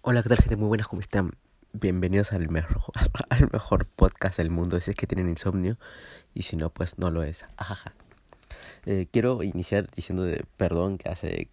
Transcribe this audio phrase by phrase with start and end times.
[0.00, 0.56] Hola, ¿qué tal gente?
[0.56, 1.32] Muy buenas, ¿cómo están?
[1.72, 2.94] Bienvenidos al mejor,
[3.30, 5.76] al mejor podcast del mundo, si es que tienen insomnio
[6.34, 7.44] y si no, pues no lo es.
[7.56, 7.92] Ajaja.
[8.86, 11.48] Eh, quiero iniciar diciendo de perdón que hace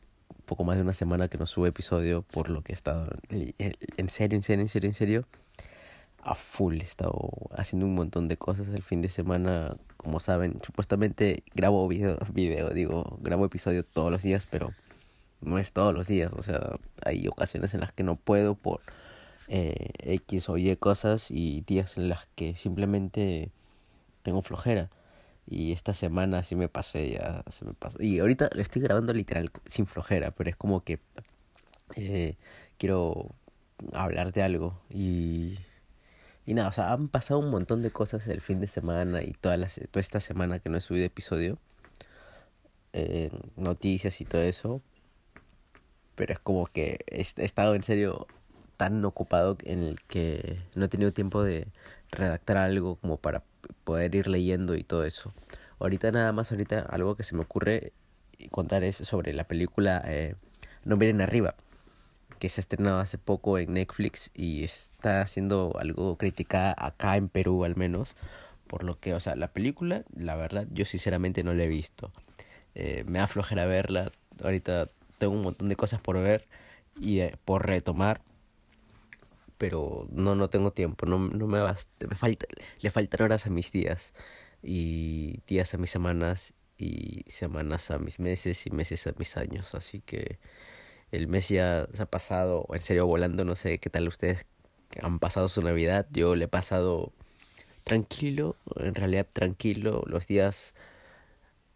[0.45, 4.09] poco más de una semana que no sube episodio por lo que he estado en
[4.09, 5.27] serio, en serio, en serio, en serio
[6.21, 6.75] a full.
[6.81, 11.87] He estado haciendo un montón de cosas el fin de semana, como saben, supuestamente grabo
[11.87, 14.71] video, video digo, grabo episodio todos los días, pero
[15.41, 18.81] no es todos los días, o sea, hay ocasiones en las que no puedo por
[19.47, 23.51] eh, X o Y cosas y días en las que simplemente
[24.23, 24.89] tengo flojera.
[25.47, 28.01] Y esta semana sí me pasé, ya se me pasó.
[28.01, 30.99] Y ahorita lo estoy grabando literal sin flojera, pero es como que
[31.95, 32.37] eh,
[32.77, 33.35] quiero
[33.93, 34.81] hablar de algo.
[34.89, 35.59] Y,
[36.45, 39.33] y nada, o sea, han pasado un montón de cosas el fin de semana y
[39.33, 41.59] toda, la, toda esta semana que no he subido episodio.
[42.93, 44.81] Eh, noticias y todo eso
[46.15, 48.27] pero es como que he, estado en serio
[48.77, 51.67] tan ocupado en el que no he tenido tiempo de
[52.11, 53.43] redactar algo como para
[53.83, 55.33] poder ir leyendo y todo eso.
[55.79, 57.93] Ahorita nada más, ahorita algo que se me ocurre
[58.51, 60.35] contar es sobre la película eh,
[60.83, 61.55] No miren arriba,
[62.39, 67.29] que se ha estrenado hace poco en Netflix y está siendo algo criticada acá en
[67.29, 68.15] Perú al menos,
[68.67, 72.11] por lo que, o sea, la película, la verdad, yo sinceramente no la he visto.
[72.75, 74.11] Eh, me da flojera verla,
[74.43, 76.47] ahorita tengo un montón de cosas por ver
[76.99, 78.21] y eh, por retomar
[79.57, 82.45] pero no no tengo tiempo no no me basta me falta
[82.79, 84.13] le faltan horas a mis días
[84.61, 89.75] y días a mis semanas y semanas a mis meses y meses a mis años.
[89.75, 90.39] Así que
[91.11, 94.45] el mes ya se ha pasado en serio volando no sé qué tal ustedes
[95.01, 96.07] han pasado su navidad.
[96.11, 97.13] Yo le he pasado
[97.83, 100.03] tranquilo en realidad tranquilo.
[100.07, 100.75] Los días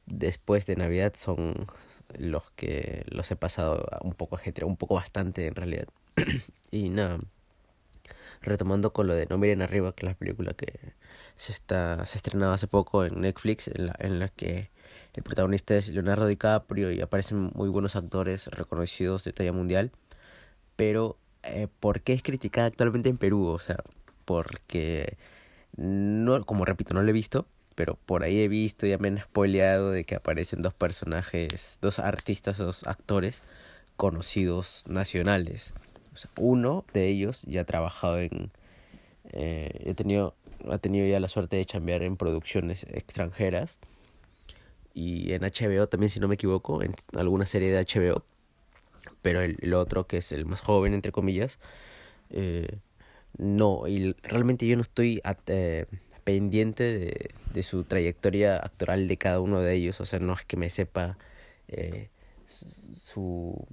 [0.05, 1.67] después de navidad son
[2.17, 5.87] los que los he pasado un poco un poco bastante en realidad.
[6.71, 7.19] y nada,
[8.41, 10.93] retomando con lo de No miren arriba, que es la película que
[11.35, 14.69] se está se estrenado hace poco en Netflix en la en la que
[15.13, 19.91] el protagonista es Leonardo DiCaprio y aparecen muy buenos actores reconocidos de talla mundial,
[20.75, 23.47] pero eh, ¿por qué es criticada actualmente en Perú?
[23.47, 23.77] O sea,
[24.25, 25.17] porque
[25.75, 27.47] no como repito, no lo he visto,
[27.79, 31.99] pero por ahí he visto, ya me han spoileado de que aparecen dos personajes, dos
[31.99, 33.41] artistas, dos actores
[33.95, 35.73] conocidos nacionales.
[36.35, 38.51] uno de ellos ya ha trabajado en...
[39.31, 40.35] Eh, he tenido,
[40.69, 43.79] ha tenido ya la suerte de chambear en producciones extranjeras
[44.93, 48.25] y en HBO también, si no me equivoco, en alguna serie de HBO.
[49.21, 51.59] Pero el, otro, que es el más joven, entre comillas,
[52.29, 52.79] eh,
[53.37, 55.21] no, y realmente yo no estoy...
[55.47, 55.85] Eh,
[56.29, 59.99] pendiente de, su trayectoria actoral de cada uno de ellos.
[59.99, 61.17] O sea, no es que me sepa
[61.67, 62.09] eh,
[63.01, 63.67] su,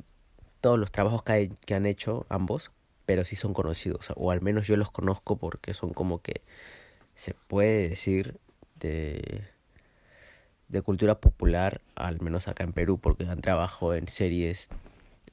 [0.62, 2.72] todos los trabajos que, que han hecho ambos,
[3.04, 4.10] pero sí son conocidos.
[4.16, 6.40] O al menos yo los conozco porque son como que
[7.14, 8.38] se puede decir
[8.76, 9.44] de,
[10.68, 14.70] de cultura popular, al menos acá en Perú, porque han trabajado en series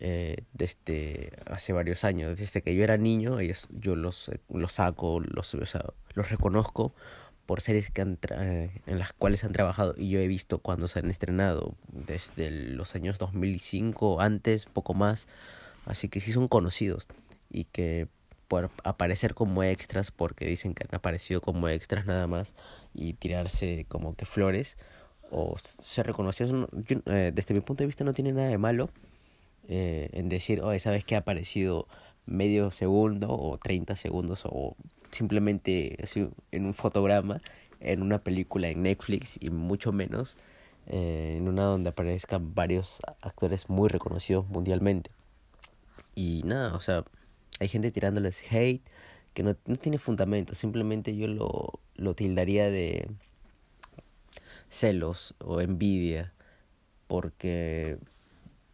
[0.06, 2.38] eh, desde hace varios años.
[2.38, 5.56] Desde que yo era niño, ellos, yo los, los saco, los,
[6.14, 6.94] los reconozco
[7.46, 10.90] por series que han eh, en las cuales han trabajado y yo he visto cuando
[10.90, 15.28] se han estrenado desde los años 2005 antes poco más
[15.86, 17.08] así que sí son conocidos
[17.50, 18.08] y que
[18.48, 22.56] por aparecer como extras porque dicen que han aparecido como extras nada más
[22.94, 24.78] y tirarse como que flores
[25.32, 26.70] o ser reconocidos
[27.06, 28.90] eh, desde mi punto de vista no tiene nada de malo
[29.68, 31.88] eh, en decir, oye, ¿sabes que ha aparecido
[32.26, 34.76] medio segundo o 30 segundos o
[35.12, 37.42] simplemente así en un fotograma,
[37.80, 40.38] en una película en Netflix y mucho menos
[40.88, 45.12] eh, en una donde aparezcan varios actores muy reconocidos mundialmente?
[46.16, 47.04] Y nada, o sea,
[47.60, 48.84] hay gente tirándoles hate
[49.34, 53.08] que no, no tiene fundamento, simplemente yo lo, lo tildaría de
[54.70, 56.34] celos o envidia
[57.08, 57.98] porque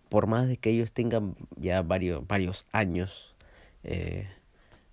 [0.09, 3.35] por más de que ellos tengan ya varios, varios años
[3.83, 4.27] eh,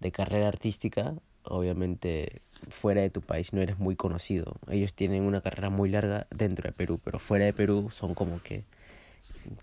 [0.00, 4.56] de carrera artística, obviamente fuera de tu país no eres muy conocido.
[4.68, 8.42] Ellos tienen una carrera muy larga dentro de Perú, pero fuera de Perú son como
[8.42, 8.64] que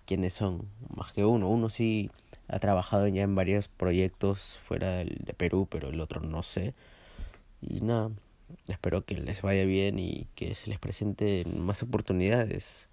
[0.06, 1.50] quienes son más que uno.
[1.50, 2.10] Uno sí
[2.48, 6.74] ha trabajado ya en varios proyectos fuera de Perú, pero el otro no sé.
[7.62, 8.12] Y nada,
[8.68, 12.88] espero que les vaya bien y que se les presenten más oportunidades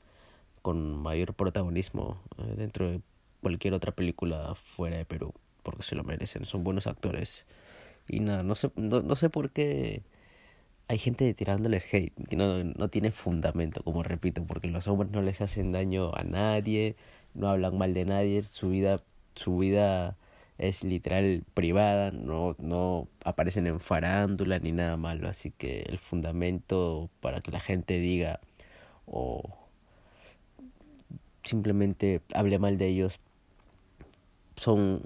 [0.63, 3.01] con mayor protagonismo eh, dentro de
[3.43, 7.47] cualquier otra película fuera de Perú, porque se lo merecen, son buenos actores.
[8.09, 10.03] Y nada, no sé, no, no sé por qué
[10.89, 15.23] hay gente tirándoles hate, que no, no tiene fundamento, como repito, porque los hombres no
[15.23, 16.97] les hacen daño a nadie,
[17.35, 19.01] no hablan mal de nadie, su vida,
[19.35, 20.17] su vida
[20.59, 27.09] es literal privada, no, no aparecen en farándula ni nada malo, así que el fundamento
[27.21, 28.41] para que la gente diga
[29.07, 29.43] o
[31.51, 33.19] simplemente hable mal de ellos
[34.57, 35.03] son,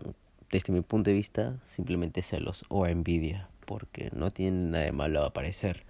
[0.50, 5.24] desde mi punto de vista, simplemente celos o envidia, porque no tienen nada de malo
[5.24, 5.84] aparecer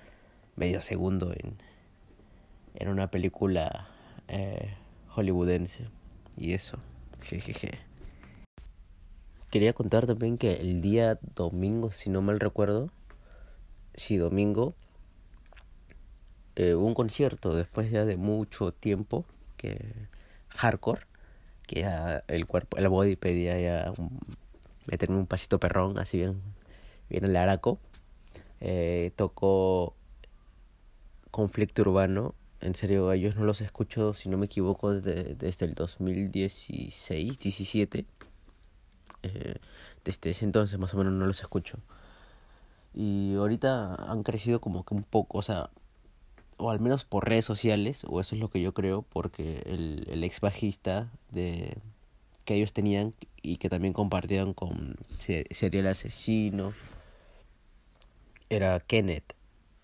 [0.57, 1.57] medio segundo en,
[2.75, 3.89] en una película
[4.29, 4.75] eh,
[5.09, 5.89] hollywoodense
[6.37, 6.79] y eso,
[7.23, 7.79] jejeje.
[9.51, 12.91] Quería contar también que el día domingo, si no mal recuerdo,
[13.95, 14.75] sí, domingo,
[16.57, 19.25] eh, un concierto después ya de mucho tiempo,
[19.57, 19.79] que
[20.55, 21.07] hardcore,
[21.67, 23.93] que ya el cuerpo, el body pedía ya
[24.87, 26.41] meterme un pasito perrón, así bien,
[27.09, 27.79] bien el araco.
[28.61, 29.95] Eh, tocó
[31.31, 35.75] Conflicto Urbano, en serio, ellos no los escucho, si no me equivoco, desde, desde el
[35.75, 38.07] 2016, 17
[39.25, 39.57] eh,
[40.05, 41.79] desde ese entonces más o menos no los escucho.
[42.95, 45.71] Y ahorita han crecido como que un poco, o sea,
[46.57, 50.07] o al menos por redes sociales, o eso es lo que yo creo, porque el,
[50.11, 51.77] el ex bajista de
[52.45, 56.73] que ellos tenían y que también compartían con Serial Asesino
[58.51, 59.35] era Kenneth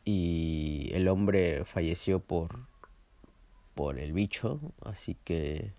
[0.05, 2.69] y el hombre falleció por
[3.75, 5.73] por el bicho así que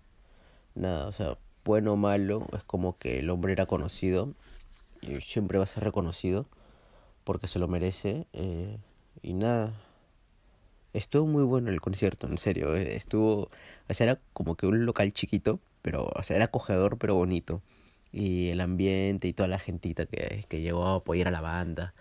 [0.74, 4.34] nada o sea bueno o malo, es como que el hombre era conocido
[5.00, 6.46] y siempre va a ser reconocido
[7.24, 8.26] porque se lo merece.
[8.32, 8.78] Eh,
[9.22, 9.72] y nada,
[10.92, 12.76] estuvo muy bueno el concierto, en serio.
[12.76, 13.50] Eh, estuvo,
[13.88, 17.62] o sea, era como que un local chiquito, pero, o sea, era acogedor pero bonito.
[18.12, 21.94] Y el ambiente y toda la gentita que, que llegó a apoyar a la banda.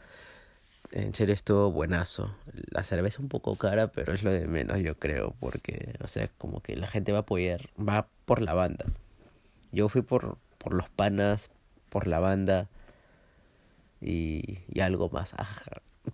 [0.91, 2.35] En serio estuvo buenazo.
[2.71, 6.27] La cerveza un poco cara, pero es lo de menos, yo creo, porque, o sea,
[6.37, 8.85] como que la gente va a apoyar, va por la banda.
[9.71, 11.49] Yo fui por, por los panas,
[11.89, 12.69] por la banda
[14.01, 15.33] y, y algo más.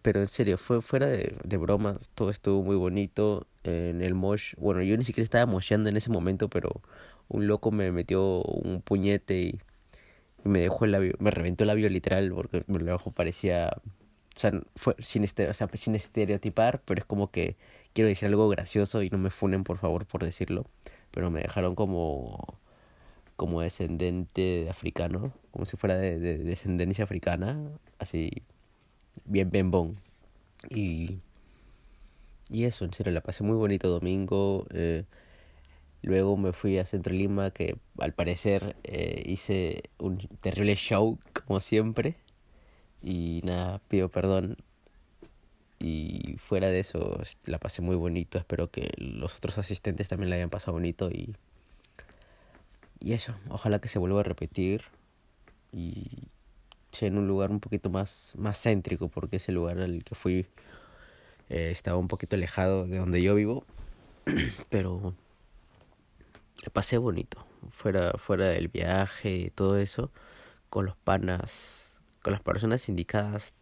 [0.01, 3.47] Pero en serio, fue fuera de, de bromas, todo estuvo muy bonito.
[3.63, 6.81] En el mosh, bueno, yo ni siquiera estaba mosheando en ese momento, pero
[7.29, 9.59] un loco me metió un puñete y,
[10.47, 13.71] me dejó el labio, me reventó el labio literal porque mi ojo parecía,
[14.35, 17.57] o sea, fue sin, este, o sea, sin estereotipar, pero es como que
[17.93, 20.65] quiero decir algo gracioso y no me funen por favor por decirlo,
[21.11, 22.59] pero me dejaron como
[23.35, 27.69] como descendente de africano, como si fuera de, descendencia africana,
[27.99, 28.43] así
[29.25, 29.93] bien bembón.
[30.69, 31.19] Y,
[32.49, 34.65] y eso, en serio, la pasé muy bonito domingo.
[34.71, 35.05] Eh,
[36.01, 41.61] luego me fui a Centro Lima, que al parecer eh, hice un terrible show, como
[41.61, 42.15] siempre.
[43.03, 44.57] Y nada, pido perdón.
[45.79, 48.37] Y fuera de eso, la pasé muy bonito.
[48.37, 51.35] Espero que los otros asistentes también la hayan pasado bonito y
[52.99, 54.83] y eso, ojalá que se vuelva a repetir
[55.71, 56.29] y
[57.05, 60.47] en un lugar un poquito más, más céntrico, porque ese lugar al que fui
[61.49, 63.65] eh, estaba un poquito alejado de donde yo vivo,
[64.69, 65.13] pero
[66.73, 70.11] pasé bonito, fuera, fuera del viaje todo eso,
[70.69, 73.53] con los panas, con las personas indicadas,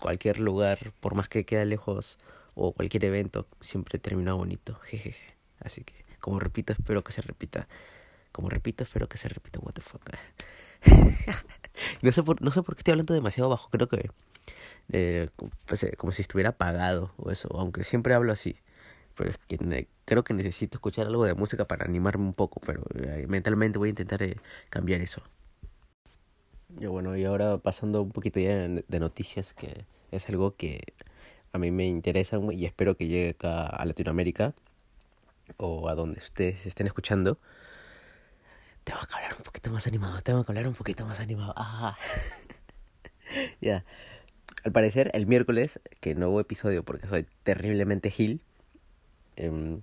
[0.00, 2.18] cualquier lugar, por más que quede lejos
[2.54, 5.34] o cualquier evento, siempre termina bonito, jejeje.
[5.60, 7.68] Así que, como repito, espero que se repita.
[8.32, 9.74] Como repito, espero que se repita, what.
[12.02, 14.10] no, sé por, no sé por qué estoy hablando demasiado bajo, creo que
[14.92, 15.28] eh,
[15.66, 18.56] pues, como si estuviera apagado o eso, aunque siempre hablo así.
[19.16, 22.82] Pero es que creo que necesito escuchar algo de música para animarme un poco, pero
[22.96, 24.36] eh, mentalmente voy a intentar eh,
[24.70, 25.22] cambiar eso.
[26.80, 30.82] Y bueno, y ahora pasando un poquito ya de noticias, que es algo que
[31.52, 34.54] a mí me interesa y espero que llegue acá a Latinoamérica
[35.58, 37.38] o a donde ustedes estén escuchando
[38.84, 41.54] tengo que hablar un poquito más animado, tengo que hablar un poquito más animado.
[43.60, 43.84] ya.
[44.62, 48.40] Al parecer, el miércoles, que no hubo episodio porque soy terriblemente gil,
[49.36, 49.82] em,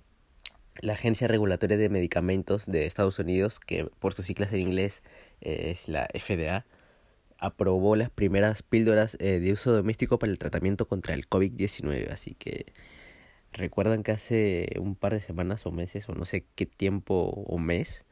[0.81, 5.03] la Agencia Regulatoria de Medicamentos de Estados Unidos, que por sus siglas en inglés
[5.41, 6.65] eh, es la FDA,
[7.37, 12.11] aprobó las primeras píldoras eh, de uso doméstico para el tratamiento contra el COVID-19.
[12.11, 12.73] Así que
[13.51, 17.57] recuerdan que hace un par de semanas o meses, o no sé qué tiempo o
[17.57, 18.05] mes,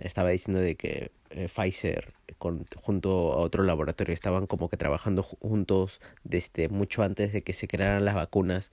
[0.00, 6.00] estaba diciendo de que eh, Pfizer junto a otro laboratorio estaban como que trabajando juntos
[6.24, 8.72] desde mucho antes de que se crearan las vacunas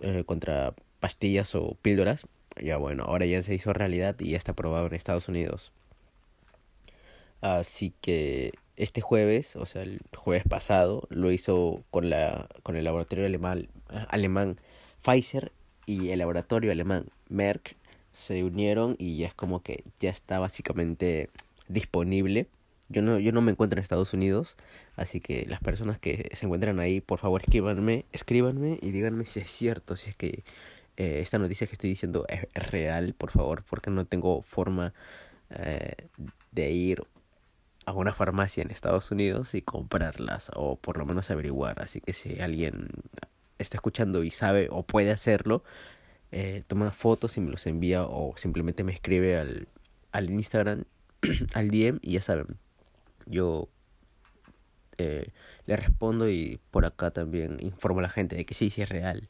[0.00, 2.26] eh, contra pastillas o píldoras.
[2.60, 5.72] Ya bueno, ahora ya se hizo realidad y ya está aprobado en Estados Unidos.
[7.40, 12.84] Así que este jueves, o sea, el jueves pasado, lo hizo con, la, con el
[12.84, 13.68] laboratorio alemán,
[14.08, 14.58] alemán
[15.02, 15.52] Pfizer
[15.86, 17.76] y el laboratorio alemán Merck
[18.12, 21.30] se unieron y ya es como que ya está básicamente
[21.68, 22.48] disponible
[22.92, 24.56] yo no, yo no me encuentro en Estados Unidos,
[24.96, 29.40] así que las personas que se encuentran ahí, por favor escríbanme, escríbanme y díganme si
[29.40, 30.44] es cierto, si es que
[30.98, 34.92] eh, esta noticia que estoy diciendo es, real, por favor, porque no tengo forma
[35.50, 35.94] eh,
[36.50, 37.04] de ir
[37.86, 41.80] a una farmacia en Estados Unidos y comprarlas o por lo menos averiguar.
[41.82, 42.88] Así que si alguien
[43.58, 45.64] está escuchando y sabe o puede hacerlo,
[46.32, 49.68] eh, toma fotos y me los envía o simplemente me escribe al,
[50.12, 50.84] al Instagram,
[51.54, 52.58] al DM y ya saben,
[53.26, 53.68] yo
[54.98, 55.30] eh,
[55.66, 58.88] le respondo y por acá también informo a la gente de que sí, sí es
[58.88, 59.28] real.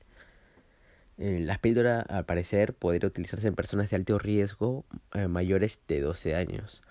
[1.18, 6.00] Eh, la píldora, al parecer, podría utilizarse en personas de alto riesgo eh, mayores de
[6.00, 6.82] 12 años.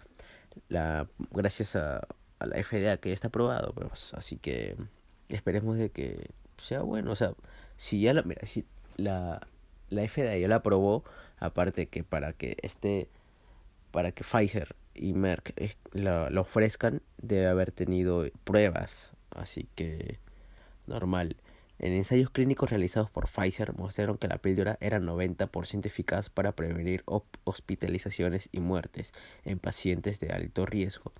[0.70, 2.08] La, gracias a,
[2.40, 4.76] a, la FDA que ya está aprobado, pues, así que
[5.30, 7.12] esperemos de que sea bueno.
[7.12, 7.34] O sea,
[7.78, 8.66] si ya la, mira, si
[8.98, 9.42] la,
[9.92, 11.04] la FDA ya la aprobó,
[11.38, 13.08] aparte que para que este,
[13.92, 15.54] para que Pfizer y Merck
[15.94, 20.20] la, la ofrezcan, debe haber tenido pruebas, así que
[20.88, 21.38] normal.
[21.82, 27.04] En ensayos clínicos realizados por Pfizer mostraron que la píldora era 90% eficaz para prevenir
[27.44, 29.14] hospitalizaciones y muertes
[29.46, 31.12] en pacientes de alto riesgo.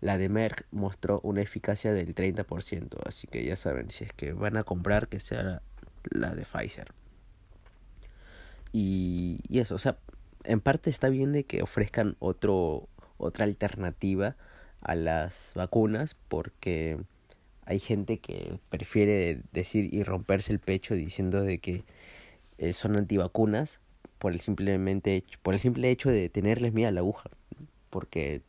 [0.00, 4.32] La de Merck mostró una eficacia del 30%, así que ya saben, si es que
[4.32, 5.62] van a comprar, que sea
[6.10, 6.92] la de Pfizer.
[8.76, 9.98] Y, eso, o sea,
[10.42, 12.88] en parte está bien de que ofrezcan otro,
[13.18, 14.36] otra alternativa
[14.80, 16.98] a las vacunas porque
[17.66, 21.84] hay gente que prefiere decir y romperse el pecho diciendo de que
[22.58, 23.80] eh, son antivacunas
[24.18, 27.30] por el simplemente hecho, por el simple hecho de tenerles miedo a la aguja
[27.90, 28.42] porque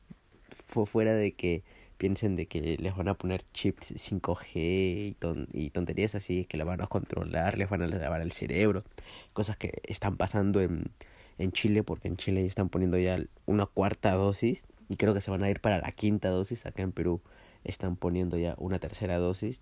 [0.65, 1.61] fue fuera de que
[1.97, 6.57] piensen de que les van a poner chips 5G y, ton y tonterías así que
[6.57, 8.83] la van a controlar, les van a lavar el cerebro,
[9.33, 10.91] cosas que están pasando en,
[11.37, 15.21] en Chile porque en Chile ya están poniendo ya una cuarta dosis y creo que
[15.21, 17.21] se van a ir para la quinta dosis acá en Perú
[17.65, 19.61] están poniendo ya una tercera dosis.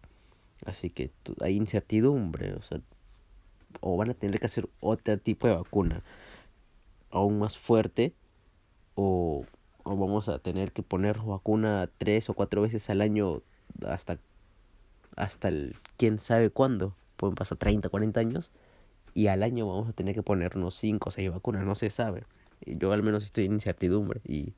[0.65, 1.11] Así que
[1.41, 2.79] hay incertidumbre, o sea,
[3.81, 6.03] o van a tener que hacer otro tipo de vacuna
[7.09, 8.13] aún más fuerte
[8.95, 9.45] o,
[9.83, 13.41] o vamos a tener que poner vacuna tres o cuatro veces al año
[13.85, 14.19] hasta
[15.15, 18.51] hasta el quién sabe cuándo, pueden pasar 30, 40 años
[19.13, 22.23] y al año vamos a tener que ponernos cinco o seis vacunas, no se sabe.
[22.65, 24.53] Yo al menos estoy en incertidumbre y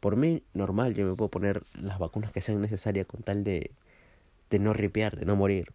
[0.00, 3.72] por mí, normal, yo me puedo poner las vacunas que sean necesarias con tal de,
[4.50, 5.72] de no ripear, de no morir.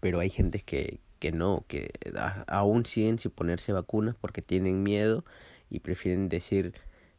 [0.00, 1.90] Pero hay gente que, que no, que
[2.46, 5.24] aún siguen sin ponerse vacunas porque tienen miedo
[5.70, 6.74] y prefieren decir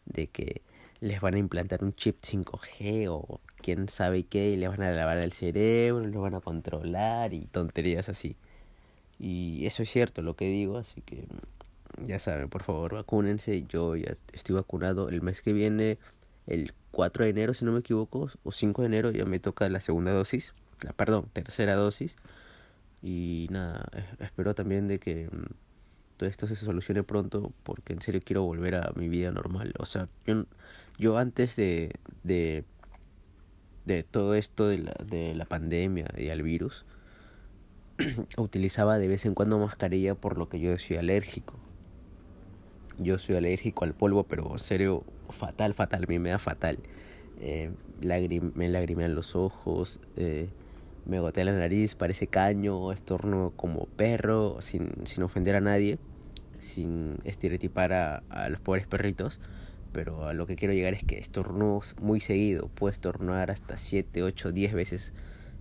[0.06, 0.62] de que
[1.02, 4.92] les van a implantar un chip 5G o quién sabe qué y les van a
[4.92, 8.36] lavar el cerebro, los van a controlar y tonterías así.
[9.20, 11.26] Y eso es cierto lo que digo, así que
[12.04, 13.66] ya saben, por favor, vacúnense.
[13.68, 15.98] Yo ya estoy vacunado el mes que viene,
[16.48, 19.68] el 4 de enero, si no me equivoco, o 5 de enero, ya me toca
[19.70, 22.18] la segunda dosis, la, perdón, tercera dosis.
[23.02, 23.86] Y nada,
[24.20, 25.54] espero también de que mm,
[26.18, 29.74] todo esto se solucione pronto, porque en serio quiero volver a mi vida normal.
[29.80, 30.46] O sea, yo,
[31.00, 32.64] yo antes de, de,
[33.86, 36.86] de todo esto de la, de la pandemia y el virus,
[38.38, 41.60] utilizaba de vez en cuando mascarilla por lo que yo soy alérgico
[43.00, 46.80] yo soy alérgico al polvo, pero serio, fatal, fatal, a mí me da fatal.
[47.40, 50.50] Eh, me lagrimean los ojos, eh,
[51.06, 55.98] me gotea la nariz, parece caño, estorno como perro, sin, sin ofender a nadie,
[56.58, 59.40] sin estereotipar a, a, los pobres perritos.
[59.92, 64.24] Pero a lo que quiero llegar es que estornudo muy seguido, puedo estornudar hasta 7,
[64.24, 65.14] 8, 10 veces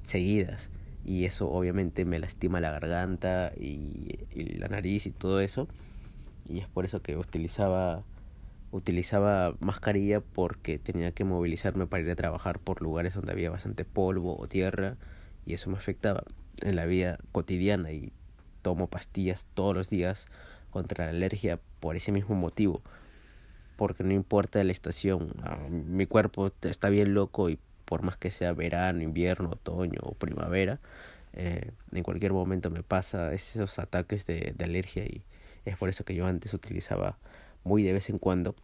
[0.03, 0.71] seguidas.
[1.05, 5.69] Y eso obviamente me lastima la garganta y, y la nariz y todo eso.
[6.47, 8.05] Y es por eso que utilizaba
[8.71, 13.85] utilizaba mascarilla porque tenía que movilizarme para ir a trabajar por lugares donde había bastante
[13.85, 14.97] polvo o tierra.
[15.47, 16.25] Y eso me afectaba
[16.61, 18.13] en la vida cotidiana y
[18.63, 20.27] tomo pastillas todos los días
[20.71, 22.83] contra la alergia por ese mismo motivo
[23.79, 28.31] porque no importa la estación ah, mi cuerpo está bien loco y por más que
[28.31, 30.81] sea verano, invierno, otoño o primavera
[31.33, 35.23] eh, en cualquier momento me pasa esos ataques de, de alergia y
[35.65, 37.19] es por eso que yo antes utilizaba
[37.63, 38.57] muy de vez en cuando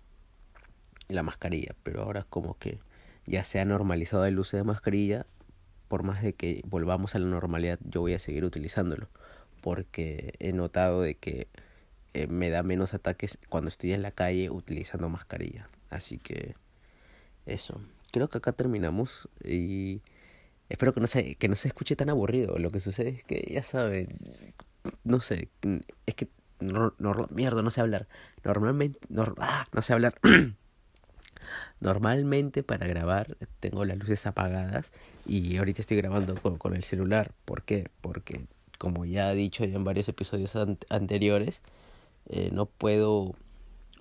[1.09, 2.81] la mascarilla, pero ahora como que
[3.27, 5.27] ya se ha normalizado el uso de mascarilla,
[5.89, 9.09] por más de que volvamos a la normalidad, yo voy a seguir utilizándolo,
[9.61, 11.49] porque he notado de que
[12.15, 15.69] eh, me da menos ataques cuando estoy en la calle utilizando mascarilla.
[15.91, 16.55] Así que
[17.47, 17.81] eso.
[18.13, 20.01] Creo que acá terminamos y
[20.69, 22.59] espero que no se que no se escuche tan aburrido.
[22.59, 24.09] Lo que sucede es que ya saben,
[25.05, 25.49] no sé,
[26.07, 26.29] es que
[26.61, 28.07] no, no, mierda, no sé hablar.
[28.45, 30.15] Normalmente, no, ah, no sé hablar.
[31.81, 34.93] Normalmente para grabar tengo las luces apagadas
[35.27, 37.33] y ahorita estoy grabando con, el celular.
[37.45, 37.89] ¿Por qué?
[38.01, 38.47] Porque
[38.79, 40.55] como ya he dicho ya en varios episodios
[40.89, 41.61] anteriores,
[42.29, 43.35] eh, no puedo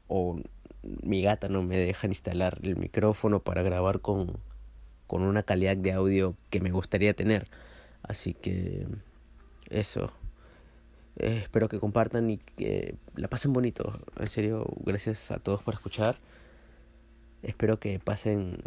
[0.07, 0.39] o
[0.83, 4.37] mi gata no me deja instalar el micrófono para grabar con,
[5.07, 7.47] con una calidad de audio que me gustaría tener.
[8.03, 8.85] Así que
[9.69, 10.11] eso.
[11.17, 13.97] Eh, espero que compartan y que la pasen bonito.
[14.19, 16.17] En serio, gracias a todos por escuchar.
[17.43, 18.57] Espero que pasen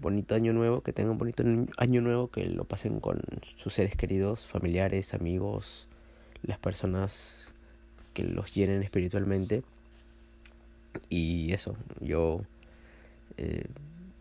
[0.00, 1.44] bonito año nuevo, que tengan bonito
[1.76, 3.22] año nuevo, que lo pasen con
[3.54, 5.88] sus seres queridos, familiares, amigos,
[6.42, 7.54] las personas
[8.16, 9.62] que los llenen espiritualmente.
[11.10, 12.40] Y eso, yo
[13.36, 13.66] eh,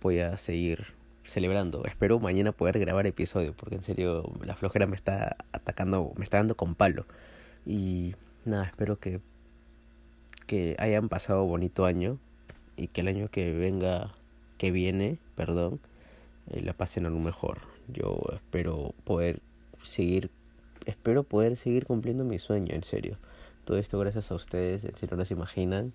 [0.02, 0.88] voy a seguir
[1.24, 1.86] celebrando.
[1.86, 6.38] Espero mañana poder grabar episodio, porque en serio la flojera me está atacando, me está
[6.38, 7.06] dando con palo.
[7.66, 9.22] Y nada, espero que,
[10.46, 12.18] que hayan pasado bonito año
[12.76, 14.14] y que el año que venga,
[14.58, 15.80] que viene, perdón,
[16.52, 17.62] eh, la pasen a lo mejor.
[17.88, 19.40] Yo espero poder
[19.84, 20.32] seguir,
[20.86, 23.18] espero poder seguir cumpliendo mi sueño, en serio.
[23.66, 25.94] Todo esto gracias a ustedes, serio no se imaginan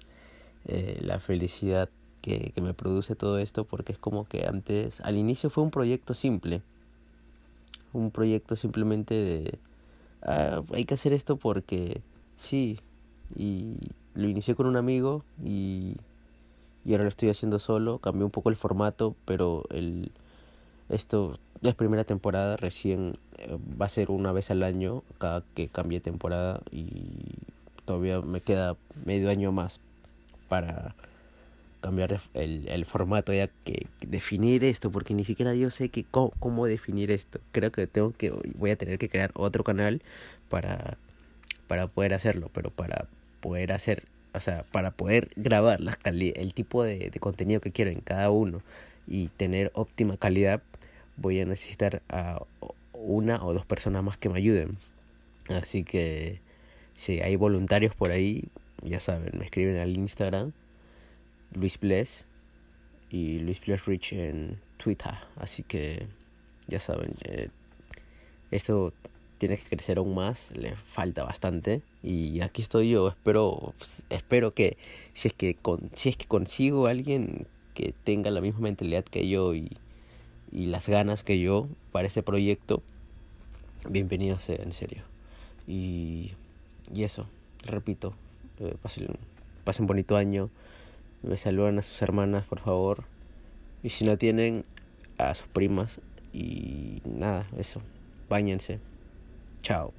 [0.67, 1.89] eh, la felicidad
[2.23, 5.71] que, que me produce todo esto, porque es como que antes, al inicio fue un
[5.71, 6.63] proyecto simple,
[7.93, 9.59] un proyecto simplemente de,
[10.23, 12.03] ah, hay que hacer esto porque
[12.37, 12.81] sí,
[13.37, 13.77] y
[14.15, 15.97] lo inicié con un amigo y
[16.85, 17.99] y ahora lo estoy haciendo solo.
[17.99, 20.11] Cambié un poco el formato, pero el
[20.89, 25.69] esto es primera temporada, recién eh, va a ser una vez al año cada que
[25.69, 27.13] cambie temporada y
[27.91, 29.81] todavía me queda medio año más
[30.49, 30.95] para
[31.81, 36.33] cambiar el, el formato ya que definir esto porque ni siquiera yo sé que cómo,
[36.39, 40.03] cómo, definir esto creo que tengo que voy a tener que crear otro canal
[40.49, 40.99] para
[41.67, 43.09] para poder hacerlo pero para
[43.41, 44.05] poder hacer
[44.35, 48.31] o sea, para poder grabar la el tipo de, de, contenido que quiero en cada
[48.31, 48.63] uno
[49.09, 50.63] y tener óptima calidad,
[51.17, 52.41] voy a necesitar a
[52.93, 54.79] una o dos personas más que me ayuden.
[55.49, 56.41] Así que
[57.01, 58.45] si hay voluntarios por ahí,
[58.83, 60.53] ya saben, me escriben al Instagram,
[61.55, 62.27] Luis Bless
[63.09, 65.15] y Luis Bless Rich en Twitter.
[65.37, 66.07] Así que
[66.67, 67.49] ya saben, eh,
[68.51, 68.93] esto
[69.39, 74.53] tiene que crecer aún más, le falta bastante y aquí estoy yo, espero pues, espero
[74.53, 74.77] que
[75.15, 79.05] si es que con, si es que consigo a alguien que tenga la misma mentalidad
[79.05, 79.75] que yo y,
[80.53, 82.83] y las ganas que yo para este proyecto,
[83.89, 85.03] bienvenido sea, en serio.
[85.67, 86.33] Y,
[86.93, 87.27] y eso,
[87.65, 88.15] repito,
[88.59, 89.09] eh, pasen,
[89.65, 90.51] pasen bonito año,
[91.23, 93.05] me saludan a sus hermanas, por favor,
[93.83, 94.65] y si no tienen,
[95.19, 96.01] a sus primas,
[96.33, 97.83] y nada, eso,
[98.29, 98.79] bañense.
[99.63, 99.93] Chao.